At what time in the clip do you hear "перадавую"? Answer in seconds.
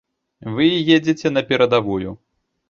1.53-2.17